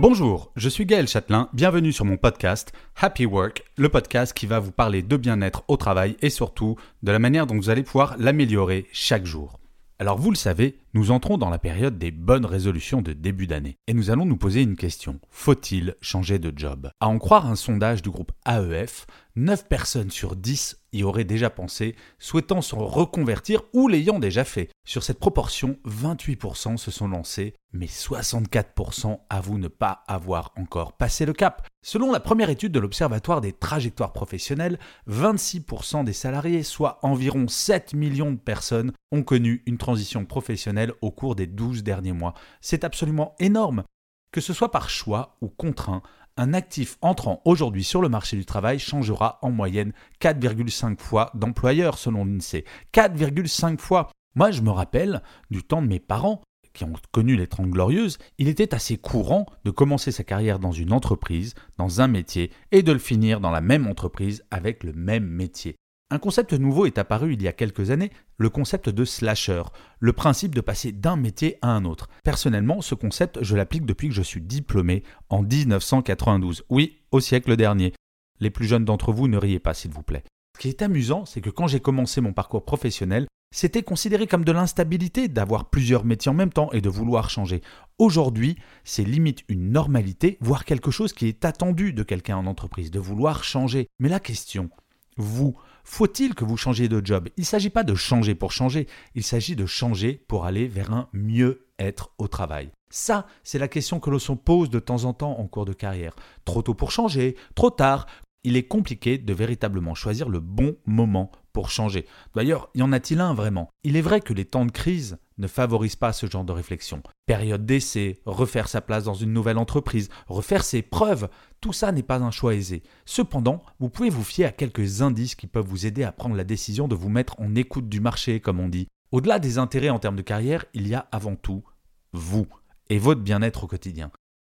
Bonjour, 0.00 0.50
je 0.56 0.70
suis 0.70 0.86
Gaël 0.86 1.06
Châtelain, 1.06 1.50
bienvenue 1.52 1.92
sur 1.92 2.06
mon 2.06 2.16
podcast 2.16 2.72
Happy 2.98 3.26
Work, 3.26 3.62
le 3.76 3.90
podcast 3.90 4.32
qui 4.32 4.46
va 4.46 4.58
vous 4.58 4.72
parler 4.72 5.02
de 5.02 5.14
bien-être 5.18 5.62
au 5.68 5.76
travail 5.76 6.16
et 6.22 6.30
surtout 6.30 6.76
de 7.02 7.12
la 7.12 7.18
manière 7.18 7.46
dont 7.46 7.54
vous 7.54 7.68
allez 7.68 7.82
pouvoir 7.82 8.16
l'améliorer 8.18 8.86
chaque 8.92 9.26
jour. 9.26 9.60
Alors 9.98 10.16
vous 10.16 10.30
le 10.30 10.38
savez, 10.38 10.78
nous 10.92 11.12
entrons 11.12 11.38
dans 11.38 11.50
la 11.50 11.58
période 11.58 11.98
des 11.98 12.10
bonnes 12.10 12.46
résolutions 12.46 13.00
de 13.00 13.12
début 13.12 13.46
d'année 13.46 13.76
et 13.86 13.94
nous 13.94 14.10
allons 14.10 14.24
nous 14.24 14.36
poser 14.36 14.62
une 14.62 14.76
question. 14.76 15.20
Faut-il 15.30 15.94
changer 16.00 16.38
de 16.38 16.52
job? 16.56 16.90
À 17.00 17.08
en 17.08 17.18
croire 17.18 17.46
un 17.46 17.56
sondage 17.56 18.02
du 18.02 18.10
groupe 18.10 18.32
AEF, 18.46 19.06
9 19.36 19.68
personnes 19.68 20.10
sur 20.10 20.34
10 20.36 20.78
y 20.92 21.04
auraient 21.04 21.24
déjà 21.24 21.50
pensé, 21.50 21.94
souhaitant 22.18 22.62
se 22.62 22.74
reconvertir 22.74 23.62
ou 23.72 23.86
l'ayant 23.86 24.18
déjà 24.18 24.44
fait. 24.44 24.68
Sur 24.84 25.04
cette 25.04 25.20
proportion, 25.20 25.78
28% 25.86 26.76
se 26.76 26.90
sont 26.90 27.06
lancés, 27.06 27.54
mais 27.72 27.86
64% 27.86 29.20
avouent 29.30 29.58
ne 29.58 29.68
pas 29.68 30.02
avoir 30.08 30.52
encore 30.56 30.94
passé 30.94 31.26
le 31.26 31.32
cap. 31.32 31.66
Selon 31.82 32.10
la 32.10 32.18
première 32.18 32.50
étude 32.50 32.72
de 32.72 32.80
l'Observatoire 32.80 33.40
des 33.40 33.52
trajectoires 33.52 34.12
professionnelles, 34.12 34.80
26% 35.08 36.04
des 36.04 36.12
salariés, 36.12 36.64
soit 36.64 36.98
environ 37.02 37.46
7 37.46 37.94
millions 37.94 38.32
de 38.32 38.36
personnes, 38.36 38.92
ont 39.12 39.22
connu 39.22 39.62
une 39.66 39.78
transition 39.78 40.24
professionnelle 40.24 40.79
au 41.00 41.10
cours 41.10 41.34
des 41.34 41.46
12 41.46 41.82
derniers 41.82 42.12
mois. 42.12 42.34
C'est 42.60 42.84
absolument 42.84 43.34
énorme. 43.38 43.84
Que 44.32 44.40
ce 44.40 44.52
soit 44.52 44.70
par 44.70 44.90
choix 44.90 45.36
ou 45.40 45.48
contraint, 45.48 46.02
un 46.36 46.54
actif 46.54 46.96
entrant 47.02 47.42
aujourd'hui 47.44 47.84
sur 47.84 48.00
le 48.00 48.08
marché 48.08 48.36
du 48.36 48.44
travail 48.46 48.78
changera 48.78 49.38
en 49.42 49.50
moyenne 49.50 49.92
4,5 50.20 50.98
fois 51.00 51.30
d'employeur 51.34 51.98
selon 51.98 52.24
l'INSEE. 52.24 52.64
4,5 52.94 53.78
fois. 53.78 54.08
Moi, 54.36 54.50
je 54.52 54.62
me 54.62 54.70
rappelle 54.70 55.22
du 55.50 55.64
temps 55.64 55.82
de 55.82 55.88
mes 55.88 55.98
parents 55.98 56.40
qui 56.72 56.84
ont 56.84 56.92
connu 57.12 57.36
les 57.36 57.46
Trente 57.46 57.70
Glorieuses, 57.70 58.18
il 58.38 58.48
était 58.48 58.74
assez 58.74 58.96
courant 58.96 59.46
de 59.64 59.70
commencer 59.70 60.12
sa 60.12 60.24
carrière 60.24 60.58
dans 60.58 60.72
une 60.72 60.92
entreprise, 60.92 61.54
dans 61.78 62.00
un 62.00 62.06
métier, 62.06 62.52
et 62.70 62.82
de 62.82 62.92
le 62.92 62.98
finir 62.98 63.40
dans 63.40 63.50
la 63.50 63.60
même 63.60 63.86
entreprise 63.86 64.44
avec 64.50 64.84
le 64.84 64.92
même 64.92 65.26
métier. 65.26 65.76
Un 66.12 66.18
concept 66.18 66.54
nouveau 66.54 66.86
est 66.86 66.98
apparu 66.98 67.34
il 67.34 67.42
y 67.42 67.46
a 67.46 67.52
quelques 67.52 67.92
années, 67.92 68.10
le 68.36 68.50
concept 68.50 68.88
de 68.88 69.04
slasher, 69.04 69.62
le 70.00 70.12
principe 70.12 70.56
de 70.56 70.60
passer 70.60 70.90
d'un 70.90 71.14
métier 71.14 71.56
à 71.62 71.68
un 71.68 71.84
autre. 71.84 72.08
Personnellement, 72.24 72.80
ce 72.80 72.96
concept, 72.96 73.38
je 73.42 73.54
l'applique 73.54 73.86
depuis 73.86 74.08
que 74.08 74.14
je 74.14 74.22
suis 74.22 74.40
diplômé 74.40 75.04
en 75.28 75.42
1992. 75.42 76.64
Oui, 76.68 76.98
au 77.12 77.20
siècle 77.20 77.54
dernier. 77.54 77.92
Les 78.40 78.50
plus 78.50 78.66
jeunes 78.66 78.84
d'entre 78.84 79.12
vous 79.12 79.28
ne 79.28 79.36
riez 79.36 79.60
pas, 79.60 79.72
s'il 79.72 79.92
vous 79.92 80.02
plaît. 80.02 80.24
Ce 80.56 80.62
qui 80.62 80.68
est 80.68 80.82
amusant, 80.82 81.26
c'est 81.26 81.40
que 81.40 81.48
quand 81.48 81.68
j'ai 81.68 81.78
commencé 81.78 82.20
mon 82.20 82.32
parcours 82.32 82.64
professionnel, 82.64 83.28
c'était 83.54 83.84
considéré 83.84 84.26
comme 84.26 84.44
de 84.44 84.52
l'instabilité 84.52 85.28
d'avoir 85.28 85.70
plusieurs 85.70 86.04
métiers 86.04 86.30
en 86.30 86.34
même 86.34 86.52
temps 86.52 86.72
et 86.72 86.80
de 86.80 86.88
vouloir 86.88 87.30
changer. 87.30 87.60
Aujourd'hui, 87.98 88.56
c'est 88.82 89.04
limite 89.04 89.44
une 89.48 89.70
normalité, 89.70 90.38
voire 90.40 90.64
quelque 90.64 90.90
chose 90.90 91.12
qui 91.12 91.28
est 91.28 91.44
attendu 91.44 91.92
de 91.92 92.02
quelqu'un 92.02 92.36
en 92.36 92.46
entreprise, 92.46 92.90
de 92.90 92.98
vouloir 92.98 93.44
changer. 93.44 93.86
Mais 94.00 94.08
la 94.08 94.20
question, 94.20 94.70
vous, 95.16 95.56
faut-il 95.90 96.36
que 96.36 96.44
vous 96.44 96.56
changiez 96.56 96.88
de 96.88 97.04
job? 97.04 97.28
Il 97.36 97.40
ne 97.40 97.46
s'agit 97.46 97.68
pas 97.68 97.82
de 97.82 97.96
changer 97.96 98.36
pour 98.36 98.52
changer, 98.52 98.86
il 99.16 99.24
s'agit 99.24 99.56
de 99.56 99.66
changer 99.66 100.24
pour 100.28 100.44
aller 100.44 100.68
vers 100.68 100.92
un 100.92 101.08
mieux-être 101.12 102.12
au 102.16 102.28
travail. 102.28 102.70
Ça, 102.90 103.26
c'est 103.42 103.58
la 103.58 103.66
question 103.66 103.98
que 103.98 104.08
l'on 104.08 104.20
se 104.20 104.30
pose 104.32 104.70
de 104.70 104.78
temps 104.78 105.04
en 105.04 105.14
temps 105.14 105.36
en 105.40 105.48
cours 105.48 105.64
de 105.64 105.72
carrière. 105.72 106.14
Trop 106.44 106.62
tôt 106.62 106.74
pour 106.74 106.92
changer, 106.92 107.36
trop 107.56 107.70
tard. 107.70 108.06
Il 108.44 108.56
est 108.56 108.68
compliqué 108.68 109.18
de 109.18 109.34
véritablement 109.34 109.96
choisir 109.96 110.28
le 110.28 110.38
bon 110.38 110.76
moment 110.86 111.32
pour 111.52 111.70
changer. 111.70 112.06
D'ailleurs, 112.36 112.70
y 112.76 112.82
en 112.82 112.92
a-t-il 112.92 113.20
un 113.20 113.34
vraiment? 113.34 113.68
Il 113.82 113.96
est 113.96 114.00
vrai 114.00 114.20
que 114.20 114.32
les 114.32 114.44
temps 114.44 114.66
de 114.66 114.70
crise 114.70 115.18
ne 115.40 115.48
favorisent 115.48 115.96
pas 115.96 116.12
ce 116.12 116.26
genre 116.26 116.44
de 116.44 116.52
réflexion. 116.52 117.02
Période 117.26 117.66
d'essai, 117.66 118.20
refaire 118.26 118.68
sa 118.68 118.80
place 118.80 119.04
dans 119.04 119.14
une 119.14 119.32
nouvelle 119.32 119.58
entreprise, 119.58 120.08
refaire 120.28 120.62
ses 120.62 120.82
preuves, 120.82 121.28
tout 121.60 121.72
ça 121.72 121.90
n'est 121.90 122.02
pas 122.02 122.20
un 122.20 122.30
choix 122.30 122.54
aisé. 122.54 122.82
Cependant, 123.04 123.62
vous 123.80 123.88
pouvez 123.88 124.10
vous 124.10 124.22
fier 124.22 124.46
à 124.46 124.52
quelques 124.52 125.02
indices 125.02 125.34
qui 125.34 125.46
peuvent 125.46 125.66
vous 125.66 125.86
aider 125.86 126.04
à 126.04 126.12
prendre 126.12 126.36
la 126.36 126.44
décision 126.44 126.86
de 126.86 126.94
vous 126.94 127.08
mettre 127.08 127.40
en 127.40 127.54
écoute 127.54 127.88
du 127.88 128.00
marché, 128.00 128.40
comme 128.40 128.60
on 128.60 128.68
dit. 128.68 128.86
Au-delà 129.10 129.38
des 129.38 129.58
intérêts 129.58 129.90
en 129.90 129.98
termes 129.98 130.16
de 130.16 130.22
carrière, 130.22 130.64
il 130.74 130.86
y 130.86 130.94
a 130.94 131.08
avant 131.10 131.34
tout 131.34 131.64
vous 132.12 132.46
et 132.88 132.98
votre 132.98 133.20
bien-être 133.20 133.64
au 133.64 133.66
quotidien. 133.66 134.10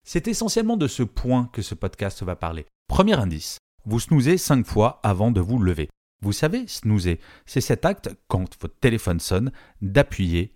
C'est 0.06 0.28
essentiellement 0.28 0.76
de 0.76 0.86
ce 0.86 1.03
point 1.03 1.50
que 1.53 1.62
ce 1.62 1.74
podcast 1.74 2.22
va 2.22 2.36
parler. 2.36 2.66
Premier 2.88 3.14
indice, 3.14 3.58
vous 3.84 4.00
snoozez 4.00 4.38
5 4.38 4.64
fois 4.64 5.00
avant 5.03 5.30
de 5.30 5.41
vous 5.41 5.58
lever. 5.58 5.88
Vous 6.22 6.32
savez, 6.32 6.66
snoozer, 6.66 7.20
c'est 7.44 7.60
cet 7.60 7.84
acte, 7.84 8.10
quand 8.28 8.60
votre 8.60 8.78
téléphone 8.78 9.20
sonne, 9.20 9.53
d'appuyer 9.82 10.56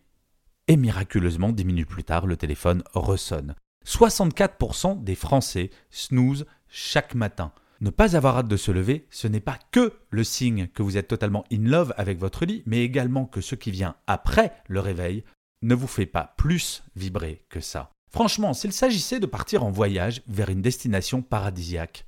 et 0.71 0.77
miraculeusement, 0.77 1.51
dix 1.51 1.65
minutes 1.65 1.89
plus 1.89 2.05
tard, 2.05 2.29
le 2.29 2.37
téléphone 2.37 2.85
ressonne. 2.95 3.57
64% 3.85 5.03
des 5.03 5.17
Français 5.17 5.71
snoozent 5.91 6.47
chaque 6.69 7.17
matin. 7.17 7.51
Ne 7.81 7.91
pas 7.91 8.15
avoir 8.15 8.39
hâte 8.39 8.47
de 8.47 8.57
se 8.57 8.71
lever, 8.71 9.09
ce 9.11 9.27
n'est 9.27 9.41
pas 9.41 9.59
que 9.73 9.95
le 10.11 10.23
signe 10.23 10.69
que 10.69 10.85
vous 10.85 10.97
êtes 10.97 11.09
totalement 11.09 11.43
in 11.53 11.69
love 11.69 11.93
avec 11.97 12.21
votre 12.21 12.45
lit, 12.45 12.63
mais 12.67 12.85
également 12.85 13.27
que 13.27 13.41
ce 13.41 13.57
qui 13.57 13.73
vient 13.73 13.97
après 14.07 14.53
le 14.69 14.79
réveil 14.79 15.25
ne 15.63 15.75
vous 15.75 15.89
fait 15.89 16.07
pas 16.07 16.35
plus 16.37 16.85
vibrer 16.95 17.43
que 17.49 17.59
ça. 17.59 17.91
Franchement, 18.13 18.53
s'il 18.53 18.73
s'agissait 18.73 19.19
de 19.19 19.27
partir 19.27 19.65
en 19.65 19.73
voyage 19.73 20.23
vers 20.29 20.51
une 20.51 20.63
destination 20.63 21.21
paradisiaque, 21.21 22.07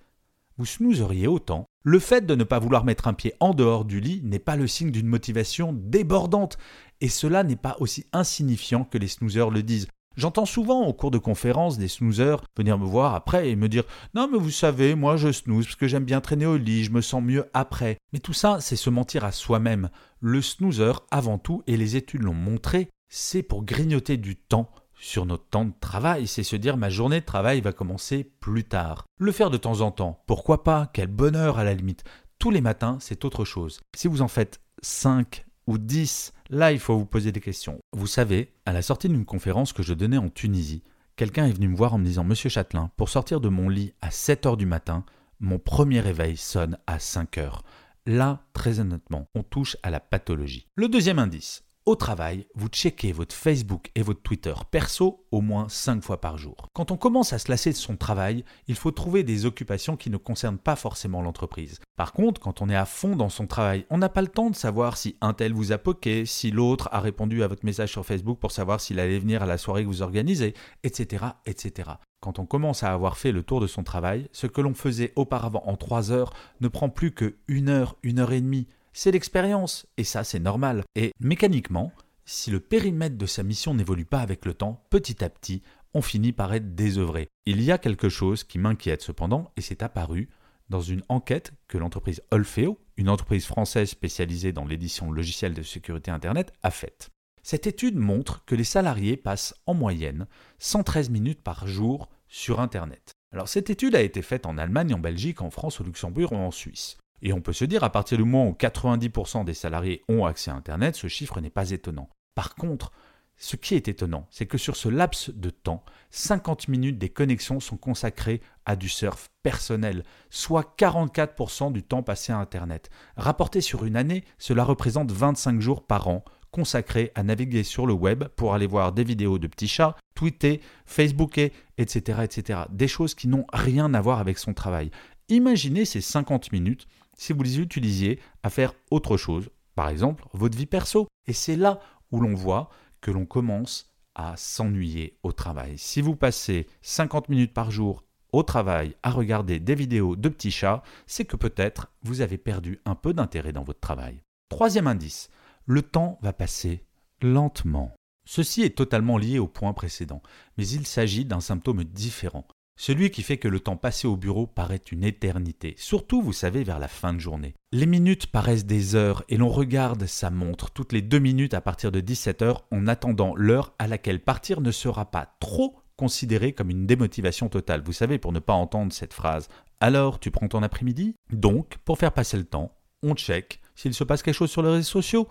snoozeriez 0.65 1.27
autant. 1.27 1.67
Le 1.85 1.99
fait 1.99 2.27
de 2.27 2.35
ne 2.35 2.45
pas 2.45 2.59
vouloir 2.59 2.85
mettre 2.85 3.09
un 3.09 3.15
pied 3.15 3.35
en 3.41 3.55
dehors 3.55 3.85
du 3.85 4.01
lit 4.01 4.21
n'est 4.25 4.39
pas 4.39 4.57
le 4.57 4.67
signe 4.67 4.91
d'une 4.91 5.07
motivation 5.07 5.73
débordante, 5.73 6.59
et 7.01 7.09
cela 7.09 7.43
n'est 7.43 7.57
pas 7.57 7.77
aussi 7.81 8.07
insignifiant 8.13 8.85
que 8.85 8.99
les 8.99 9.09
snoozers 9.09 9.51
le 9.51 9.63
disent. 9.63 9.89
J'entends 10.17 10.45
souvent 10.45 10.87
au 10.87 10.93
cours 10.93 11.11
de 11.11 11.19
conférences 11.19 11.79
des 11.79 11.89
snoozers 11.89 12.45
venir 12.57 12.79
me 12.79 12.85
voir 12.85 13.15
après 13.15 13.49
et 13.49 13.57
me 13.57 13.69
dire 13.69 13.85
Non, 14.15 14.29
mais 14.31 14.39
vous 14.39 14.51
savez, 14.51 14.95
moi 14.95 15.17
je 15.17 15.33
snooze 15.33 15.65
parce 15.65 15.77
que 15.77 15.89
j'aime 15.89 16.05
bien 16.05 16.21
traîner 16.21 16.47
au 16.47 16.57
lit, 16.57 16.85
je 16.85 16.91
me 16.91 17.01
sens 17.01 17.23
mieux 17.23 17.47
après. 17.55 17.97
Mais 18.13 18.19
tout 18.19 18.35
ça, 18.35 18.59
c'est 18.61 18.77
se 18.77 18.91
mentir 18.91 19.25
à 19.25 19.33
soi-même. 19.33 19.89
Le 20.21 20.43
snoozer, 20.43 21.05
avant 21.11 21.39
tout, 21.39 21.63
et 21.67 21.77
les 21.77 21.97
études 21.97 22.23
l'ont 22.23 22.35
montré, 22.35 22.89
c'est 23.09 23.43
pour 23.43 23.65
grignoter 23.65 24.19
du 24.19 24.37
temps 24.37 24.71
sur 25.03 25.27
notre 25.27 25.49
temps 25.49 25.65
de 25.65 25.73
travail, 25.81 26.29
c'est 26.29 26.45
se 26.45 26.55
dire 26.55 26.77
ma 26.77 26.89
journée 26.89 27.21
de 27.21 27.27
travail 27.27 27.61
va 27.61 27.73
commencer 27.73 28.23
plus 28.39 28.65
tard. 28.65 29.05
Le 29.19 29.33
faire 29.33 29.51
de 29.51 29.57
temps 29.57 29.81
en 29.81 29.91
temps, 29.91 30.23
pourquoi 30.27 30.63
pas, 30.63 30.89
quel 30.95 31.09
bonheur 31.09 31.59
à 31.59 31.65
la 31.65 31.75
limite. 31.75 32.05
Tous 32.39 32.51
les 32.51 32.61
matins, 32.61 32.99
c'est 33.01 33.25
autre 33.25 33.45
chose. 33.45 33.81
Si 33.97 34.07
vous 34.07 34.23
en 34.23 34.29
faites 34.29 34.61
5 34.83 35.45
ou 35.67 35.79
10, 35.79 36.33
là 36.51 36.71
il 36.71 36.79
faut 36.79 36.97
vous 36.97 37.05
poser 37.05 37.33
des 37.33 37.41
questions. 37.41 37.81
Vous 37.93 38.07
savez, 38.07 38.55
à 38.65 38.73
la 38.73 38.81
sortie 38.81 39.09
d'une 39.09 39.25
conférence 39.25 39.73
que 39.73 39.83
je 39.83 39.93
donnais 39.93 40.19
en 40.19 40.29
Tunisie, 40.29 40.85
quelqu'un 41.17 41.47
est 41.47 41.53
venu 41.53 41.67
me 41.67 41.77
voir 41.77 41.95
en 41.95 41.99
me 41.99 42.05
disant 42.05 42.25
Monsieur 42.25 42.49
Châtelain, 42.49 42.93
pour 42.97 43.09
sortir 43.09 43.41
de 43.41 43.49
mon 43.49 43.69
lit 43.69 43.95
à 44.03 44.13
7 44.13 44.47
heures 44.47 44.57
du 44.57 44.67
matin, 44.67 45.05
mon 45.41 45.59
premier 45.59 45.99
réveil 45.99 46.37
sonne 46.37 46.79
à 46.87 47.01
5 47.01 47.39
heures. 47.39 47.65
Là, 48.07 48.45
très 48.53 48.79
honnêtement, 48.79 49.27
on 49.35 49.43
touche 49.43 49.77
à 49.83 49.91
la 49.91 49.99
pathologie. 49.99 50.69
Le 50.77 50.89
deuxième 50.89 51.19
indice, 51.19 51.65
au 51.85 51.97
travail, 51.97 52.47
vous 52.55 52.69
checkez 52.69 53.11
votre 53.11 53.35
Facebook 53.35 53.91
et 53.97 54.03
votre 54.03 54.23
Twitter 54.23 54.55
perso 54.71 55.27
au 55.33 55.41
moins 55.41 55.69
5 55.69 56.03
fois 56.03 56.21
par 56.21 56.39
jour. 56.39 56.69
Quand 56.75 56.93
on 56.93 56.97
commence 56.97 57.33
à 57.33 57.39
se 57.39 57.51
lasser 57.51 57.71
de 57.71 57.77
son 57.77 57.97
travail, 57.97 58.45
il 58.69 58.77
faut 58.77 58.93
trouver 58.93 59.25
des 59.25 59.47
occupations 59.47 59.97
qui 59.97 60.09
ne 60.09 60.17
concernent 60.17 60.59
pas 60.59 60.77
forcément 60.77 61.23
l'entreprise. 61.23 61.81
Par 61.97 62.13
contre, 62.13 62.41
quand 62.41 62.63
on 62.63 62.69
est 62.69 62.77
à 62.77 62.87
fond 62.87 63.17
dans 63.17 63.31
son 63.31 63.49
travail, 63.49 63.85
on 63.91 63.99
n'a 63.99 64.09
pas 64.09 64.23
le 64.23 64.29
temps 64.29 64.51
de 64.51 64.55
savoir 64.55 64.97
si 64.97 65.17
un 65.21 65.33
tel 65.33 65.53
vous 65.53 65.73
a 65.73 65.79
poké, 65.79 66.25
si 66.25 66.53
l'autre 66.53 66.89
a 66.93 67.01
répondu 67.01 67.43
à 67.43 67.49
votre 67.49 67.67
message 67.67 67.91
sur 67.91 68.07
Facebook 68.07 68.39
pour 68.39 68.53
savoir 68.53 68.81
s'il 68.81 69.01
allait 69.01 69.19
venir 69.19 69.43
à 69.43 69.47
la 69.47 69.59
soirée 69.59 69.83
que 69.83 69.89
vous 69.89 70.03
organisez, 70.03 70.55
etc. 70.85 71.25
etc. 71.47 71.91
Quand 72.21 72.39
on 72.39 72.47
commence 72.47 72.85
à 72.85 72.93
avoir 72.93 73.19
fait 73.19 73.33
le 73.33 73.43
tour 73.43 73.61
de 73.61 73.67
son 73.67 73.83
travail, 73.83 74.29
ce 74.31 74.47
que 74.47 74.61
l'on 74.61 74.75
faisait 74.75 75.13
auparavant 75.17 75.65
en 75.67 75.77
3 75.77 76.13
heures 76.13 76.33
ne 76.61 76.69
prend 76.69 76.89
plus 76.89 77.11
que 77.11 77.35
1 77.49 77.67
heure, 77.67 77.97
1 78.05 78.19
heure 78.19 78.33
et 78.33 78.41
demie 78.41 78.69
c'est 78.93 79.11
l'expérience, 79.11 79.87
et 79.97 80.05
ça 80.05 80.25
c'est 80.25 80.39
normal. 80.39 80.85
Et 80.95 81.13
mécaniquement, 81.21 81.93
si 82.25 82.51
le 82.51 82.61
périmètre 82.61 83.17
de 83.17 83.27
sa 83.27 83.43
mission 83.43 83.75
n'évolue 83.75 84.05
pas 84.05 84.21
avec 84.21 84.45
le 84.45 84.55
temps, 84.55 84.85
petit 84.91 85.25
à 85.25 85.31
petit, 85.31 85.63
on 85.95 86.03
finit 86.03 86.33
par 86.33 86.55
être 86.55 86.75
désœuvré. 86.75 87.29
Il 87.47 87.63
y 87.63 87.73
a 87.73 87.79
quelque 87.79 88.09
chose 88.09 88.45
qui 88.45 88.59
m'inquiète 88.59 89.03
cependant, 89.03 89.51
et 89.57 89.61
c'est 89.61 89.83
apparu 89.83 90.29
dans 90.69 90.81
une 90.81 91.03
enquête 91.09 91.53
que 91.69 91.79
l'entreprise 91.79 92.23
Olfeo, 92.31 92.79
une 92.97 93.11
entreprise 93.11 93.47
française 93.47 93.91
spécialisée 93.91 94.53
dans 94.53 94.65
l'édition 94.65 95.11
logicielle 95.11 95.55
de 95.55 95.63
sécurité 95.63 96.11
Internet, 96.11 96.53
a 96.63 96.71
faite. 96.71 97.11
Cette 97.43 97.67
étude 97.67 97.97
montre 97.97 98.45
que 98.45 98.55
les 98.55 98.65
salariés 98.65 99.17
passent 99.17 99.55
en 99.67 99.75
moyenne 99.75 100.27
113 100.59 101.11
minutes 101.11 101.43
par 101.43 101.67
jour 101.67 102.09
sur 102.29 102.61
Internet. 102.61 103.13
Alors 103.33 103.49
cette 103.49 103.69
étude 103.69 103.97
a 103.97 104.03
été 104.03 104.23
faite 104.23 104.47
en 104.47 104.59
Allemagne, 104.59 104.95
en 104.95 104.99
Belgique, 104.99 105.43
en 105.43 105.51
France, 105.51 105.81
au 105.81 105.85
Luxembourg 105.85 106.33
ou 106.33 106.37
en 106.37 106.51
Suisse. 106.51 106.99
Et 107.23 107.33
on 107.33 107.41
peut 107.41 107.53
se 107.53 107.65
dire, 107.65 107.85
à 107.85 107.91
partir 107.91 108.19
du 108.19 108.25
moment 108.25 108.49
où 108.49 108.53
90% 108.53 109.45
des 109.45 109.55
salariés 109.55 110.03
ont 110.09 110.25
accès 110.25 110.51
à 110.51 110.55
Internet, 110.55 110.97
ce 110.97 111.07
chiffre 111.07 111.41
n'est 111.41 111.51
pas 111.51 111.71
étonnant. 111.71 112.11
Par 112.35 112.57
contre, 112.57 112.93
ce 113.37 113.57
qui 113.57 113.75
est 113.75 113.89
étonnant, 113.89 114.27
c'est 114.31 114.47
que 114.47 114.59
sur 114.59 114.77
ce 114.77 114.89
laps 114.89 115.31
de 115.31 115.51
temps, 115.51 115.85
50 116.11 116.69
minutes 116.69 116.99
des 116.99 117.09
connexions 117.09 117.61
sont 117.61 117.77
consacrées 117.77 118.41
à 118.67 118.77
du 118.77 118.89
surf 118.89 119.31
personnel, 119.43 120.05
soit 120.31 120.75
44% 120.79 121.73
du 121.73 121.83
temps 121.83 122.03
passé 122.03 122.33
à 122.33 122.39
Internet. 122.39 122.91
Rapporté 123.17 123.61
sur 123.61 123.85
une 123.85 123.97
année, 123.97 124.25
cela 124.39 124.65
représente 124.65 125.11
25 125.11 125.61
jours 125.61 125.87
par 125.87 126.09
an 126.09 126.25
consacrés 126.51 127.11
à 127.15 127.23
naviguer 127.23 127.65
sur 127.65 127.87
le 127.87 127.95
web 127.95 128.25
pour 128.37 128.55
aller 128.55 128.67
voir 128.67 128.93
des 128.93 129.05
vidéos 129.05 129.39
de 129.39 129.47
petits 129.47 129.69
chats, 129.69 129.97
tweeter, 130.15 130.61
facebooker, 130.85 131.49
etc. 131.79 132.21
etc. 132.23 132.61
Des 132.71 132.89
choses 132.89 133.15
qui 133.15 133.27
n'ont 133.27 133.47
rien 133.53 133.95
à 133.95 134.01
voir 134.01 134.21
avec 134.21 134.39
son 134.39 134.53
travail. 134.53 134.91
Imaginez 135.29 135.87
ces 135.87 136.03
50 136.03 136.53
minutes 136.53 136.87
si 137.23 137.33
vous 137.33 137.45
les 137.45 137.61
utilisiez 137.61 138.19
à 138.43 138.51
faire 138.51 138.75
autre 138.91 139.17
chose, 139.17 139.49
par 139.77 139.89
exemple 139.89 140.25
votre 140.33 140.59
vie 140.59 140.67
perso. 140.67 141.07
Et 141.29 141.33
c'est 141.33 141.55
là 141.55 141.79
où 142.11 142.21
l'on 142.21 142.35
voit 142.35 142.69
que 143.01 143.13
l'on 143.13 143.27
commence 143.27 143.95
à 144.17 144.37
s'ennuyer 144.37 145.19
au 145.23 145.31
travail. 145.31 145.79
Si 145.79 146.01
vous 146.01 146.17
passez 146.17 146.67
50 146.81 147.29
minutes 147.29 147.55
par 147.55 147.71
jour 147.71 148.03
au 148.33 148.43
travail 148.43 148.97
à 149.05 149.11
regarder 149.11 149.61
des 149.61 149.77
vidéos 149.77 150.17
de 150.17 150.29
petits 150.29 150.51
chats, 150.51 150.83
c'est 151.07 151.25
que 151.25 151.37
peut-être 151.37 151.93
vous 152.03 152.23
avez 152.23 152.39
perdu 152.39 152.81
un 152.85 152.97
peu 152.97 153.15
d'intérêt 153.15 153.53
dans 153.53 153.63
votre 153.63 153.81
travail. 153.81 154.21
Troisième 154.49 154.89
indice, 154.89 155.31
le 155.65 155.83
temps 155.83 156.19
va 156.23 156.33
passer 156.33 156.85
lentement. 157.21 157.95
Ceci 158.25 158.63
est 158.63 158.77
totalement 158.77 159.17
lié 159.17 159.39
au 159.39 159.47
point 159.47 159.73
précédent, 159.73 160.23
mais 160.59 160.67
il 160.67 160.87
s'agit 160.87 161.25
d'un 161.25 161.41
symptôme 161.41 161.85
différent. 161.85 162.49
Celui 162.85 163.13
qui 163.13 163.23
fait 163.23 163.37
que 163.37 163.47
le 163.47 163.61
temps 163.61 163.77
passé 163.77 164.09
au 164.09 164.17
bureau 164.17 164.49
paraît 164.49 164.83
une 164.91 165.05
éternité, 165.05 165.77
surtout, 165.79 166.21
vous 166.21 166.33
savez, 166.33 166.65
vers 166.65 166.81
la 166.81 166.89
fin 166.89 167.15
de 167.15 167.21
journée. 167.21 167.55
Les 167.71 167.87
minutes 167.87 168.27
paraissent 168.27 168.67
des 168.67 168.97
heures 168.97 169.23
et 169.29 169.37
l'on 169.37 169.51
regarde 169.51 170.05
sa 170.07 170.31
montre 170.31 170.69
toutes 170.73 170.93
les 170.93 171.01
deux 171.01 171.21
minutes 171.21 171.55
à 171.55 171.61
partir 171.61 171.93
de 171.93 172.01
17 172.01 172.43
heures 172.43 172.65
en 172.73 172.89
attendant 172.89 173.37
l'heure 173.37 173.73
à 173.79 173.87
laquelle 173.87 174.19
partir 174.19 174.61
ne 174.61 174.73
sera 174.73 175.13
pas 175.13 175.37
trop 175.39 175.77
considéré 175.95 176.55
comme 176.55 176.71
une 176.71 176.89
démotivation 176.89 177.49
totale. 177.49 177.83
Vous 177.85 177.93
savez, 177.93 178.19
pour 178.19 178.33
ne 178.33 178.41
pas 178.41 178.53
entendre 178.53 178.93
cette 178.93 179.15
phrase. 179.15 179.47
Alors, 179.79 180.19
tu 180.19 180.33
prends 180.33 180.49
ton 180.49 180.65
après-midi? 180.65 181.15
Donc, 181.33 181.79
pour 181.85 181.99
faire 181.99 182.11
passer 182.11 182.37
le 182.37 182.47
temps, 182.47 182.75
on 183.05 183.15
check 183.15 183.61
s'il 183.77 183.95
se 183.95 184.03
passe 184.03 184.25
quelque 184.25 184.35
chose 184.35 184.51
sur 184.51 184.63
les 184.63 184.71
réseaux 184.71 184.83
sociaux. 184.83 185.29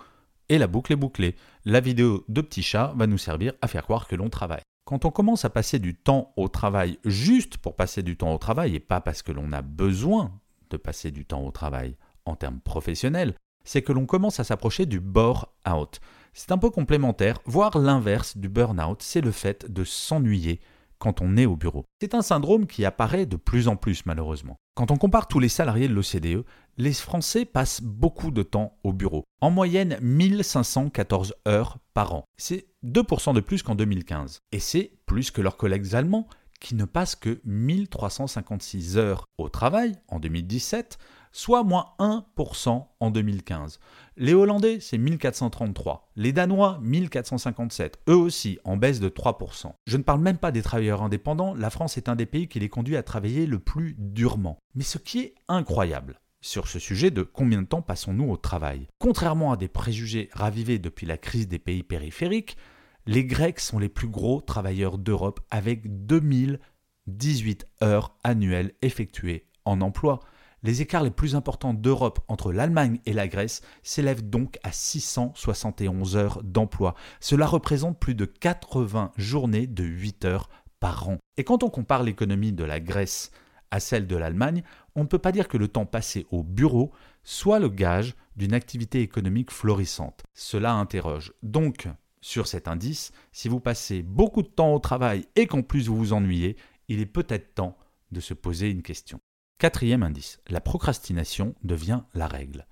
Et 0.47 0.57
la 0.57 0.67
boucle 0.67 0.93
est 0.93 0.95
bouclée. 0.95 1.35
La 1.65 1.81
vidéo 1.81 2.23
de 2.29 2.39
petit 2.39 2.63
chat 2.63 2.93
va 2.95 3.07
nous 3.07 3.17
servir 3.17 3.51
à 3.61 3.67
faire 3.67 3.83
croire 3.83 4.07
que 4.07 4.15
l'on 4.15 4.29
travaille. 4.29 4.61
Quand 4.91 5.05
on 5.05 5.09
commence 5.09 5.45
à 5.45 5.49
passer 5.49 5.79
du 5.79 5.95
temps 5.95 6.33
au 6.35 6.49
travail 6.49 6.99
juste 7.05 7.55
pour 7.55 7.77
passer 7.77 8.03
du 8.03 8.17
temps 8.17 8.33
au 8.33 8.37
travail 8.37 8.75
et 8.75 8.81
pas 8.81 8.99
parce 8.99 9.21
que 9.21 9.31
l'on 9.31 9.53
a 9.53 9.61
besoin 9.61 10.33
de 10.69 10.75
passer 10.75 11.11
du 11.11 11.23
temps 11.23 11.45
au 11.45 11.51
travail 11.51 11.95
en 12.25 12.35
termes 12.35 12.59
professionnels, 12.59 13.35
c'est 13.63 13.83
que 13.83 13.93
l'on 13.93 14.05
commence 14.05 14.41
à 14.41 14.43
s'approcher 14.43 14.85
du 14.85 14.99
bore-out. 14.99 16.01
C'est 16.33 16.51
un 16.51 16.57
peu 16.57 16.69
complémentaire, 16.69 17.39
voire 17.45 17.77
l'inverse 17.77 18.35
du 18.35 18.49
burn-out, 18.49 19.01
c'est 19.01 19.21
le 19.21 19.31
fait 19.31 19.71
de 19.71 19.85
s'ennuyer 19.85 20.59
quand 20.99 21.21
on 21.21 21.37
est 21.37 21.45
au 21.45 21.55
bureau. 21.55 21.85
C'est 22.01 22.13
un 22.13 22.21
syndrome 22.21 22.67
qui 22.67 22.83
apparaît 22.83 23.25
de 23.25 23.37
plus 23.37 23.69
en 23.69 23.77
plus 23.77 24.05
malheureusement. 24.05 24.57
Quand 24.75 24.91
on 24.91 24.97
compare 24.97 25.29
tous 25.29 25.39
les 25.39 25.47
salariés 25.47 25.87
de 25.87 25.93
l'OCDE, 25.93 26.43
les 26.77 26.93
Français 26.93 27.45
passent 27.45 27.81
beaucoup 27.81 28.31
de 28.31 28.43
temps 28.43 28.77
au 28.83 28.93
bureau. 28.93 29.23
En 29.41 29.51
moyenne 29.51 29.97
1514 30.01 31.35
heures 31.47 31.79
par 31.93 32.13
an. 32.13 32.25
C'est 32.37 32.67
2% 32.83 33.33
de 33.33 33.39
plus 33.39 33.63
qu'en 33.63 33.75
2015. 33.75 34.39
Et 34.51 34.59
c'est 34.59 34.93
plus 35.05 35.31
que 35.31 35.41
leurs 35.41 35.57
collègues 35.57 35.95
allemands 35.95 36.27
qui 36.59 36.75
ne 36.75 36.85
passent 36.85 37.15
que 37.15 37.41
1356 37.43 38.97
heures 38.97 39.25
au 39.37 39.49
travail 39.49 39.93
en 40.07 40.19
2017, 40.19 40.97
soit 41.31 41.63
moins 41.63 41.87
1% 41.99 42.85
en 42.99 43.11
2015. 43.11 43.79
Les 44.17 44.33
Hollandais, 44.33 44.79
c'est 44.79 44.97
1433. 44.97 46.11
Les 46.15 46.33
Danois, 46.33 46.79
1457. 46.81 47.99
Eux 48.09 48.15
aussi, 48.15 48.59
en 48.63 48.77
baisse 48.77 48.99
de 48.99 49.09
3%. 49.09 49.73
Je 49.87 49.97
ne 49.97 50.03
parle 50.03 50.21
même 50.21 50.37
pas 50.37 50.51
des 50.51 50.61
travailleurs 50.61 51.01
indépendants, 51.01 51.55
la 51.55 51.69
France 51.69 51.97
est 51.97 52.09
un 52.09 52.15
des 52.15 52.25
pays 52.25 52.47
qui 52.47 52.59
les 52.59 52.69
conduit 52.69 52.97
à 52.97 53.03
travailler 53.03 53.45
le 53.45 53.59
plus 53.59 53.95
durement. 53.97 54.57
Mais 54.75 54.83
ce 54.83 54.97
qui 54.97 55.19
est 55.19 55.35
incroyable, 55.47 56.19
sur 56.41 56.67
ce 56.67 56.79
sujet 56.79 57.11
de 57.11 57.23
combien 57.23 57.61
de 57.61 57.67
temps 57.67 57.81
passons-nous 57.81 58.29
au 58.29 58.37
travail. 58.37 58.87
Contrairement 58.99 59.51
à 59.51 59.57
des 59.57 59.67
préjugés 59.67 60.29
ravivés 60.33 60.79
depuis 60.79 61.05
la 61.05 61.17
crise 61.17 61.47
des 61.47 61.59
pays 61.59 61.83
périphériques, 61.83 62.57
les 63.05 63.25
Grecs 63.25 63.59
sont 63.59 63.79
les 63.79 63.89
plus 63.89 64.07
gros 64.07 64.41
travailleurs 64.41 64.97
d'Europe 64.97 65.39
avec 65.49 66.05
2018 66.05 67.67
heures 67.83 68.15
annuelles 68.23 68.73
effectuées 68.81 69.45
en 69.65 69.81
emploi. 69.81 70.19
Les 70.63 70.83
écarts 70.83 71.03
les 71.03 71.09
plus 71.09 71.35
importants 71.35 71.73
d'Europe 71.73 72.19
entre 72.27 72.51
l'Allemagne 72.51 72.99
et 73.07 73.13
la 73.13 73.27
Grèce 73.27 73.61
s'élèvent 73.81 74.29
donc 74.29 74.59
à 74.63 74.71
671 74.71 76.15
heures 76.17 76.43
d'emploi. 76.43 76.93
Cela 77.19 77.47
représente 77.47 77.99
plus 77.99 78.13
de 78.13 78.25
80 78.25 79.11
journées 79.17 79.65
de 79.65 79.83
8 79.83 80.25
heures 80.25 80.49
par 80.79 81.09
an. 81.09 81.17
Et 81.37 81.43
quand 81.43 81.63
on 81.63 81.69
compare 81.69 82.03
l'économie 82.03 82.53
de 82.53 82.63
la 82.63 82.79
Grèce 82.79 83.31
à 83.71 83.79
celle 83.79 84.07
de 84.07 84.15
l'Allemagne, 84.15 84.63
on 84.95 85.01
ne 85.01 85.07
peut 85.07 85.17
pas 85.17 85.31
dire 85.31 85.47
que 85.47 85.57
le 85.57 85.67
temps 85.67 85.85
passé 85.85 86.27
au 86.29 86.43
bureau 86.43 86.91
soit 87.23 87.59
le 87.59 87.69
gage 87.69 88.15
d'une 88.35 88.53
activité 88.53 89.01
économique 89.01 89.51
florissante. 89.51 90.23
Cela 90.33 90.73
interroge. 90.73 91.33
Donc, 91.41 91.87
sur 92.21 92.47
cet 92.47 92.67
indice, 92.67 93.11
si 93.31 93.49
vous 93.49 93.59
passez 93.59 94.03
beaucoup 94.03 94.43
de 94.43 94.47
temps 94.47 94.73
au 94.73 94.79
travail 94.79 95.25
et 95.35 95.47
qu'en 95.47 95.63
plus 95.63 95.87
vous 95.87 95.97
vous 95.97 96.13
ennuyez, 96.13 96.55
il 96.87 96.99
est 96.99 97.05
peut-être 97.05 97.55
temps 97.55 97.77
de 98.11 98.19
se 98.19 98.33
poser 98.33 98.69
une 98.69 98.83
question. 98.83 99.19
Quatrième 99.57 100.03
indice, 100.03 100.39
la 100.47 100.61
procrastination 100.61 101.55
devient 101.63 102.01
la 102.13 102.27
règle. 102.27 102.67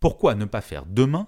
Pourquoi 0.00 0.34
ne 0.34 0.44
pas 0.44 0.60
faire 0.60 0.86
demain 0.86 1.26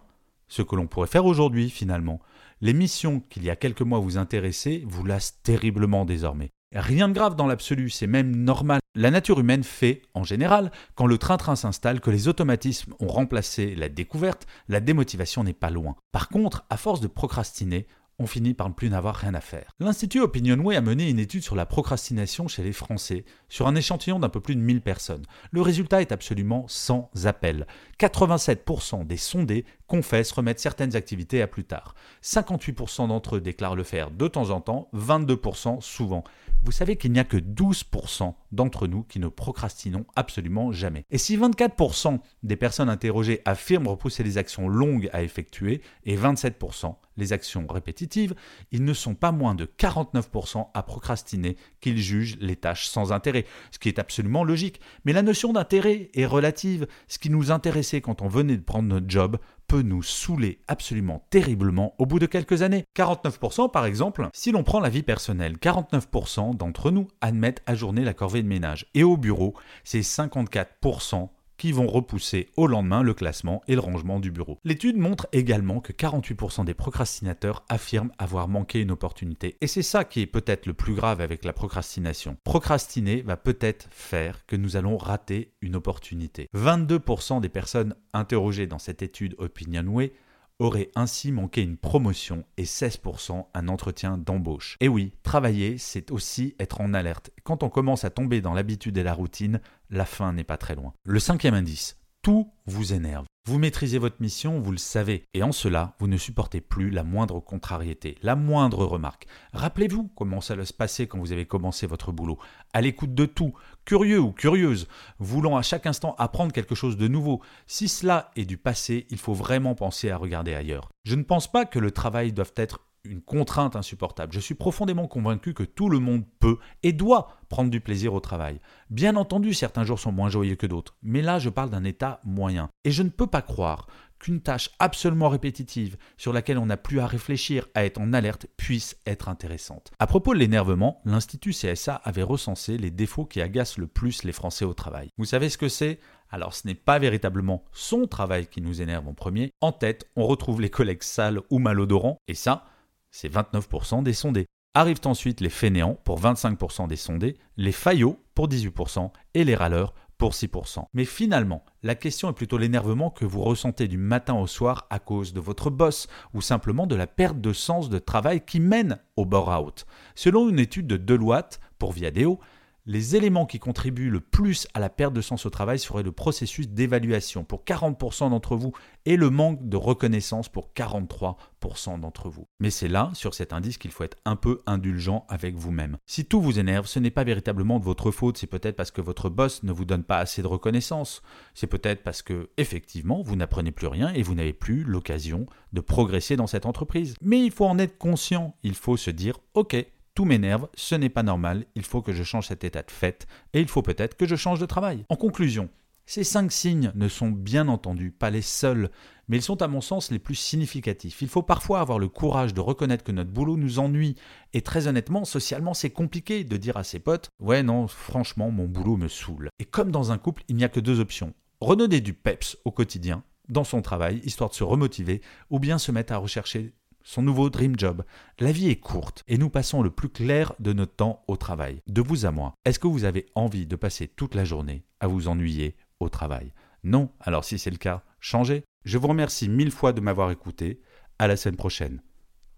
ce 0.49 0.62
que 0.62 0.76
l'on 0.76 0.87
pourrait 0.87 1.08
faire 1.08 1.26
aujourd'hui 1.26 1.70
finalement? 1.70 2.20
Les 2.61 2.72
missions 2.72 3.20
qu'il 3.20 3.44
y 3.44 3.50
a 3.50 3.56
quelques 3.56 3.82
mois 3.82 3.99
vous 3.99 4.19
intéressaient 4.19 4.82
vous 4.87 5.05
lassent 5.05 5.43
terriblement 5.43 6.05
désormais. 6.05 6.50
Rien 6.72 7.08
de 7.08 7.14
grave 7.14 7.34
dans 7.34 7.49
l'absolu, 7.49 7.90
c'est 7.90 8.06
même 8.06 8.31
normal. 8.37 8.78
La 8.94 9.11
nature 9.11 9.40
humaine 9.40 9.64
fait, 9.64 10.02
en 10.14 10.22
général, 10.22 10.70
quand 10.94 11.06
le 11.06 11.19
train-train 11.19 11.56
s'installe, 11.56 12.00
que 12.00 12.11
les 12.11 12.28
automatismes 12.28 12.94
ont 13.00 13.08
remplacé 13.08 13.75
la 13.75 13.88
découverte, 13.88 14.46
la 14.69 14.78
démotivation 14.78 15.43
n'est 15.43 15.53
pas 15.53 15.70
loin. 15.70 15.96
Par 16.12 16.29
contre, 16.29 16.65
à 16.70 16.77
force 16.77 17.00
de 17.00 17.08
procrastiner, 17.08 17.89
on 18.20 18.27
finit 18.27 18.55
par 18.55 18.69
ne 18.69 18.74
plus 18.74 18.91
n'avoir 18.91 19.17
rien 19.17 19.32
à 19.34 19.41
faire. 19.41 19.72
L'Institut 19.81 20.20
Opinionway 20.20 20.77
a 20.77 20.82
mené 20.82 21.08
une 21.08 21.19
étude 21.19 21.43
sur 21.43 21.56
la 21.56 21.65
procrastination 21.65 22.48
chez 22.48 22.62
les 22.62 22.74
Français, 22.74 23.24
sur 23.48 23.67
un 23.67 23.74
échantillon 23.74 24.20
d'un 24.20 24.29
peu 24.29 24.41
plus 24.41 24.55
de 24.55 24.60
1000 24.60 24.82
personnes. 24.82 25.24
Le 25.50 25.62
résultat 25.62 26.03
est 26.03 26.12
absolument 26.12 26.67
sans 26.69 27.10
appel. 27.24 27.67
87% 27.98 29.06
des 29.06 29.17
sondés 29.17 29.65
confessent 29.91 30.31
remettre 30.31 30.61
certaines 30.61 30.94
activités 30.94 31.43
à 31.43 31.49
plus 31.49 31.65
tard. 31.65 31.97
58% 32.23 33.09
d'entre 33.09 33.37
eux 33.37 33.41
déclarent 33.41 33.75
le 33.75 33.82
faire 33.82 34.13
de 34.13 34.29
temps 34.29 34.51
en 34.51 34.61
temps, 34.61 34.89
22% 34.94 35.81
souvent. 35.81 36.23
Vous 36.63 36.70
savez 36.70 36.97
qu'il 36.97 37.11
n'y 37.11 37.19
a 37.19 37.25
que 37.25 37.39
12% 37.39 38.35
d'entre 38.53 38.87
nous 38.87 39.03
qui 39.03 39.19
ne 39.19 39.27
procrastinons 39.27 40.05
absolument 40.15 40.70
jamais. 40.70 41.06
Et 41.11 41.19
si 41.19 41.37
24% 41.37 42.20
des 42.44 42.56
personnes 42.56 42.89
interrogées 42.89 43.41
affirment 43.47 43.89
repousser 43.89 44.23
les 44.23 44.39
actions 44.39 44.69
longues 44.69 45.11
à 45.13 45.23
effectuer 45.23 45.81
et 46.05 46.17
27% 46.17 46.94
les 47.17 47.32
actions 47.32 47.67
répétitives, 47.69 48.35
ils 48.73 48.85
ne 48.85 48.93
sont 48.93 49.15
pas 49.15 49.32
moins 49.32 49.55
de 49.55 49.65
49% 49.65 50.69
à 50.73 50.82
procrastiner 50.82 51.56
qu'ils 51.81 51.99
jugent 51.99 52.39
les 52.41 52.56
tâches 52.56 52.87
sans 52.87 53.13
intérêt, 53.13 53.47
ce 53.73 53.79
qui 53.79 53.89
est 53.89 53.99
absolument 53.99 54.44
logique. 54.44 54.81
Mais 55.05 55.13
la 55.13 55.23
notion 55.23 55.53
d'intérêt 55.53 56.11
est 56.15 56.27
relative. 56.27 56.87
Ce 57.09 57.19
qui 57.19 57.31
nous 57.31 57.51
intéressait 57.51 58.01
quand 58.01 58.23
on 58.23 58.29
venait 58.29 58.56
de 58.56 58.63
prendre 58.63 58.89
notre 58.89 59.09
job 59.09 59.39
peut 59.70 59.82
nous 59.82 60.03
saouler 60.03 60.58
absolument 60.67 61.22
terriblement 61.31 61.94
au 61.98 62.05
bout 62.05 62.19
de 62.19 62.27
quelques 62.27 62.62
années. 62.62 62.82
49% 62.96 63.70
par 63.70 63.86
exemple, 63.86 64.27
si 64.32 64.50
l'on 64.50 64.65
prend 64.65 64.81
la 64.81 64.89
vie 64.89 65.05
personnelle, 65.05 65.58
49% 65.58 66.56
d'entre 66.56 66.91
nous 66.91 67.06
admettent 67.20 67.62
ajourner 67.67 68.03
la 68.03 68.12
corvée 68.12 68.43
de 68.43 68.48
ménage. 68.48 68.86
Et 68.94 69.05
au 69.05 69.17
bureau, 69.17 69.55
c'est 69.84 70.00
54% 70.00 71.29
qui 71.60 71.72
vont 71.72 71.88
repousser 71.88 72.48
au 72.56 72.67
lendemain 72.67 73.02
le 73.02 73.12
classement 73.12 73.60
et 73.69 73.74
le 73.74 73.81
rangement 73.81 74.19
du 74.19 74.31
bureau. 74.31 74.58
L'étude 74.64 74.96
montre 74.96 75.29
également 75.32 75.81
que 75.81 75.93
48% 75.93 76.64
des 76.64 76.72
procrastinateurs 76.72 77.64
affirment 77.69 78.12
avoir 78.17 78.48
manqué 78.48 78.81
une 78.81 78.90
opportunité. 78.90 79.58
Et 79.60 79.67
c'est 79.67 79.82
ça 79.82 80.05
qui 80.05 80.22
est 80.22 80.26
peut-être 80.26 80.64
le 80.64 80.72
plus 80.72 80.94
grave 80.94 81.20
avec 81.20 81.44
la 81.44 81.52
procrastination. 81.52 82.38
Procrastiner 82.44 83.20
va 83.20 83.36
peut-être 83.36 83.88
faire 83.90 84.46
que 84.46 84.56
nous 84.56 84.76
allons 84.76 84.96
rater 84.96 85.52
une 85.60 85.76
opportunité. 85.76 86.48
22% 86.56 87.43
des 87.43 87.50
personnes 87.50 87.94
interrogées 88.14 88.67
dans 88.67 88.79
cette 88.79 89.02
étude 89.02 89.34
OpinionWay 89.36 90.14
auraient 90.60 90.90
ainsi 90.94 91.32
manqué 91.32 91.62
une 91.62 91.76
promotion 91.76 92.44
et 92.56 92.64
16% 92.64 93.46
un 93.52 93.69
entretien 93.69 94.19
d'embauche. 94.19 94.76
Et 94.81 94.88
oui, 94.88 95.12
travailler, 95.22 95.79
c'est 95.79 96.12
aussi 96.12 96.55
être 96.60 96.81
en 96.81 96.94
alerte. 96.94 97.31
Quand 97.43 97.62
on 97.62 97.70
commence 97.70 98.05
à 98.05 98.10
tomber 98.10 98.40
dans 98.40 98.55
l'habitude 98.55 98.96
et 98.98 99.02
la 99.02 99.14
routine, 99.14 99.60
la 99.90 100.05
fin 100.05 100.32
n'est 100.32 100.44
pas 100.44 100.58
très 100.58 100.76
loin. 100.76 100.93
Le 101.02 101.19
cinquième 101.19 101.55
indice, 101.55 101.96
tout 102.22 102.53
vous 102.67 102.93
énerve. 102.93 103.27
Vous 103.46 103.58
maîtrisez 103.58 103.98
votre 103.98 104.20
mission, 104.20 104.60
vous 104.60 104.70
le 104.70 104.79
savez, 104.79 105.24
et 105.32 105.43
en 105.43 105.50
cela, 105.50 105.94
vous 105.98 106.06
ne 106.06 106.19
supportez 106.19 106.60
plus 106.60 106.91
la 106.91 107.03
moindre 107.03 107.41
contrariété, 107.41 108.19
la 108.22 108.36
moindre 108.36 108.84
remarque. 108.84 109.27
Rappelez-vous 109.55 110.10
comment 110.15 110.43
ça 110.43 110.62
se 110.65 110.74
passer 110.74 111.06
quand 111.06 111.19
vous 111.19 111.32
avez 111.32 111.46
commencé 111.46 111.86
votre 111.86 112.12
boulot, 112.12 112.39
à 112.74 112.82
l'écoute 112.82 113.15
de 113.15 113.24
tout, 113.24 113.55
curieux 113.86 114.20
ou 114.20 114.32
curieuse, 114.32 114.89
voulant 115.19 115.56
à 115.56 115.62
chaque 115.62 115.86
instant 115.86 116.15
apprendre 116.19 116.53
quelque 116.53 116.74
chose 116.74 116.98
de 116.98 117.08
nouveau. 117.08 117.41
Si 117.67 117.89
cela 117.89 118.31
est 118.36 118.44
du 118.44 118.58
passé, 118.58 119.06
il 119.10 119.19
faut 119.19 119.34
vraiment 119.34 119.74
penser 119.74 120.10
à 120.10 120.19
regarder 120.19 120.55
ailleurs. 120.55 120.91
Je 121.05 121.17
ne 121.17 121.22
pense 121.22 121.50
pas 121.50 121.65
que 121.65 121.79
le 121.79 121.91
travail 121.91 122.32
doive 122.32 122.53
être 122.56 122.81
une 123.04 123.22
contrainte 123.22 123.76
insupportable. 123.76 124.32
Je 124.32 124.40
suis 124.40 124.54
profondément 124.54 125.06
convaincu 125.06 125.54
que 125.54 125.62
tout 125.62 125.88
le 125.88 125.98
monde 125.98 126.24
peut 126.38 126.58
et 126.82 126.92
doit 126.92 127.36
prendre 127.48 127.70
du 127.70 127.80
plaisir 127.80 128.14
au 128.14 128.20
travail. 128.20 128.60
Bien 128.90 129.16
entendu, 129.16 129.54
certains 129.54 129.84
jours 129.84 129.98
sont 129.98 130.12
moins 130.12 130.28
joyeux 130.28 130.56
que 130.56 130.66
d'autres, 130.66 130.96
mais 131.02 131.22
là 131.22 131.38
je 131.38 131.48
parle 131.48 131.70
d'un 131.70 131.84
état 131.84 132.20
moyen. 132.24 132.69
Et 132.84 132.90
je 132.90 133.02
ne 133.02 133.08
peux 133.08 133.26
pas 133.26 133.42
croire 133.42 133.86
qu'une 134.19 134.42
tâche 134.42 134.69
absolument 134.78 135.30
répétitive, 135.30 135.96
sur 136.19 136.34
laquelle 136.34 136.58
on 136.58 136.66
n'a 136.66 136.76
plus 136.76 137.00
à 137.00 137.06
réfléchir, 137.06 137.66
à 137.74 137.86
être 137.86 137.98
en 137.98 138.12
alerte, 138.12 138.46
puisse 138.58 138.98
être 139.06 139.30
intéressante. 139.30 139.90
À 139.98 140.06
propos 140.06 140.34
de 140.34 140.38
l'énervement, 140.38 141.00
l'Institut 141.06 141.52
CSA 141.52 141.94
avait 142.04 142.22
recensé 142.22 142.76
les 142.76 142.90
défauts 142.90 143.24
qui 143.24 143.40
agacent 143.40 143.78
le 143.78 143.86
plus 143.86 144.22
les 144.24 144.32
Français 144.32 144.66
au 144.66 144.74
travail. 144.74 145.08
Vous 145.16 145.24
savez 145.24 145.48
ce 145.48 145.56
que 145.56 145.70
c'est? 145.70 146.00
Alors 146.28 146.54
ce 146.54 146.66
n'est 146.66 146.74
pas 146.74 146.98
véritablement 146.98 147.64
son 147.72 148.06
travail 148.06 148.46
qui 148.46 148.60
nous 148.60 148.82
énerve 148.82 149.08
en 149.08 149.14
premier. 149.14 149.52
En 149.62 149.72
tête, 149.72 150.06
on 150.16 150.26
retrouve 150.26 150.60
les 150.60 150.70
collègues 150.70 151.02
sales 151.02 151.40
ou 151.48 151.58
malodorants, 151.58 152.19
et 152.28 152.34
ça, 152.34 152.66
c'est 153.10 153.32
29% 153.32 154.02
des 154.02 154.12
sondés. 154.12 154.46
Arrivent 154.74 155.00
ensuite 155.05 155.40
les 155.40 155.50
fainéants 155.50 155.98
pour 156.05 156.20
25% 156.20 156.86
des 156.86 156.96
sondés, 156.96 157.36
les 157.56 157.72
faillots 157.72 158.19
pour 158.34 158.48
18% 158.48 159.10
et 159.34 159.44
les 159.44 159.56
râleurs 159.56 159.94
pour 160.20 160.32
6%. 160.32 160.84
Mais 160.93 161.06
finalement, 161.06 161.64
la 161.82 161.94
question 161.94 162.29
est 162.31 162.34
plutôt 162.34 162.58
l'énervement 162.58 163.10
que 163.10 163.24
vous 163.24 163.43
ressentez 163.43 163.88
du 163.88 163.96
matin 163.96 164.34
au 164.34 164.46
soir 164.46 164.86
à 164.90 164.98
cause 164.98 165.32
de 165.32 165.40
votre 165.40 165.70
boss 165.70 166.08
ou 166.34 166.43
simplement 166.43 166.86
de 166.86 166.94
la 166.94 167.06
perte 167.06 167.40
de 167.40 167.52
sens 167.55 167.88
de 167.88 167.98
travail 167.98 168.44
qui 168.44 168.60
mène 168.60 168.98
au 169.17 169.24
bore-out. 169.24 169.86
Selon 170.14 170.48
une 170.48 170.58
étude 170.58 170.86
de 170.86 170.98
Deloitte 170.98 171.58
pour 171.79 171.93
Viadeo, 171.93 172.38
les 172.87 173.17
éléments 173.17 173.46
qui 173.46 173.58
contribuent 173.58 174.10
le 174.10 174.20
plus 174.20 174.67
à 174.75 174.81
la 174.81 174.89
perte 174.89 175.13
de 175.13 175.20
sens 175.20 175.46
au 175.46 175.51
travail 175.51 175.79
seraient 175.79 176.03
le 176.03 176.13
processus 176.13 176.69
d'évaluation 176.69 177.44
pour 177.44 177.65
40% 177.65 178.31
d'entre 178.31 178.56
vous 178.56 178.72
et 179.05 179.17
le 179.17 179.31
manque 179.31 179.69
de 179.69 179.77
reconnaissance 179.77 180.49
pour 180.49 180.70
43% 180.75 182.01
d'entre 182.01 182.29
vous. 182.29 182.46
Mais 182.58 182.70
c'est 182.70 182.89
là, 182.89 183.10
sur 183.15 183.34
cet 183.34 183.53
indice, 183.53 183.79
qu'il 183.79 183.91
faut 183.91 184.05
être 184.05 184.19
un 184.25 184.37
peu 184.37 184.60
indulgent 184.67 185.25
avec 185.29 185.56
vous-même. 185.56 185.99
Si 186.06 186.25
tout 186.25 186.41
vous 186.41 186.58
énerve, 186.58 186.87
ce 186.87 186.99
n'est 186.99 187.10
pas 187.10 187.25
véritablement 187.25 187.79
de 187.79 187.84
votre 187.84 188.10
faute, 188.10 188.39
c'est 188.39 188.46
peut-être 188.46 188.77
parce 188.77 188.91
que 188.91 189.01
votre 189.01 189.29
boss 189.29 189.63
ne 189.63 189.72
vous 189.72 189.84
donne 189.84 190.05
pas 190.05 190.19
assez 190.19 190.43
de 190.43 190.46
reconnaissance. 190.46 191.22
C'est 191.55 191.67
peut-être 191.67 192.03
parce 192.03 192.22
que, 192.22 192.51
effectivement, 192.56 193.22
vous 193.22 193.37
n'apprenez 193.37 193.72
plus 193.72 193.87
rien 193.87 194.13
et 194.13 194.22
vous 194.22 194.34
n'avez 194.34 194.53
plus 194.53 194.84
l'occasion 194.84 195.46
de 195.72 195.81
progresser 195.81 196.37
dans 196.37 196.46
cette 196.46 196.67
entreprise. 196.67 197.15
Mais 197.20 197.44
il 197.44 197.51
faut 197.51 197.67
en 197.67 197.79
être 197.79 197.99
conscient, 197.99 198.55
il 198.63 198.75
faut 198.75 198.96
se 198.96 199.10
dire, 199.10 199.39
ok, 199.55 199.77
m'énerve, 200.24 200.69
ce 200.74 200.94
n'est 200.94 201.08
pas 201.08 201.22
normal, 201.22 201.67
il 201.74 201.84
faut 201.84 202.03
que 202.03 202.12
je 202.12 202.22
change 202.22 202.48
cet 202.48 202.65
état 202.65 202.82
de 202.82 202.91
fait, 202.91 203.27
et 203.53 203.60
il 203.60 203.69
faut 203.69 203.82
peut-être 203.82 204.17
que 204.17 204.27
je 204.27 204.36
change 204.36 204.60
de 204.60 204.67
travail. 204.67 205.05
En 205.08 205.17
conclusion, 205.17 205.69
ces 206.06 206.24
cinq 206.24 206.50
signes 206.50 206.91
ne 206.94 207.08
sont 207.08 207.31
bien 207.31 207.69
entendu 207.69 208.10
pas 208.10 208.31
les 208.31 208.43
seuls, 208.43 208.91
mais 209.29 209.36
ils 209.36 209.43
sont 209.43 209.62
à 209.62 209.69
mon 209.69 209.81
sens 209.81 210.10
les 210.10 210.19
plus 210.19 210.34
significatifs. 210.34 211.22
Il 211.22 211.29
faut 211.29 211.43
parfois 211.43 211.81
avoir 211.81 212.00
le 212.00 212.08
courage 212.08 212.53
de 212.53 212.60
reconnaître 212.60 213.05
que 213.05 213.12
notre 213.12 213.31
boulot 213.31 213.56
nous 213.56 213.79
ennuie, 213.79 214.17
et 214.53 214.62
très 214.62 214.89
honnêtement, 214.89 215.24
socialement, 215.24 215.72
c'est 215.72 215.91
compliqué 215.91 216.43
de 216.43 216.56
dire 216.56 216.77
à 216.77 216.82
ses 216.82 216.98
potes 216.98 217.29
Ouais, 217.39 217.62
non, 217.62 217.86
franchement, 217.86 218.50
mon 218.50 218.67
boulot 218.67 218.96
me 218.96 219.06
saoule. 219.06 219.50
Et 219.60 219.65
comme 219.65 219.93
dans 219.93 220.10
un 220.10 220.19
couple, 220.19 220.43
il 220.48 220.56
n'y 220.56 220.65
a 220.65 220.69
que 220.69 220.81
deux 220.81 220.98
options 220.98 221.32
redonner 221.60 222.00
du 222.00 222.15
peps 222.15 222.56
au 222.65 222.70
quotidien, 222.70 223.22
dans 223.48 223.65
son 223.65 223.82
travail, 223.82 224.20
histoire 224.24 224.50
de 224.50 224.55
se 224.55 224.65
remotiver, 224.65 225.20
ou 225.50 225.58
bien 225.58 225.79
se 225.79 225.93
mettre 225.93 226.12
à 226.12 226.17
rechercher 226.17 226.72
son 227.02 227.22
nouveau 227.22 227.50
dream 227.50 227.78
job. 227.78 228.04
La 228.38 228.52
vie 228.52 228.69
est 228.69 228.76
courte 228.76 229.24
et 229.28 229.38
nous 229.38 229.50
passons 229.50 229.82
le 229.82 229.90
plus 229.90 230.08
clair 230.08 230.54
de 230.58 230.72
notre 230.72 230.94
temps 230.94 231.22
au 231.28 231.36
travail. 231.36 231.80
De 231.86 232.00
vous 232.00 232.26
à 232.26 232.30
moi, 232.30 232.54
est-ce 232.64 232.78
que 232.78 232.86
vous 232.86 233.04
avez 233.04 233.26
envie 233.34 233.66
de 233.66 233.76
passer 233.76 234.08
toute 234.08 234.34
la 234.34 234.44
journée 234.44 234.84
à 235.00 235.06
vous 235.06 235.28
ennuyer 235.28 235.76
au 235.98 236.08
travail? 236.08 236.52
Non? 236.84 237.10
Alors 237.20 237.44
si 237.44 237.58
c'est 237.58 237.70
le 237.70 237.76
cas, 237.76 238.04
changez. 238.20 238.64
Je 238.84 238.98
vous 238.98 239.08
remercie 239.08 239.48
mille 239.48 239.70
fois 239.70 239.92
de 239.92 240.00
m'avoir 240.00 240.30
écouté. 240.30 240.80
À 241.19 241.26
la 241.26 241.36
semaine 241.36 241.56
prochaine. 241.56 242.00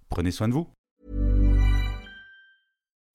Prenez 0.08 0.30
soin 0.30 0.46
de 0.46 0.52
vous. 0.52 0.68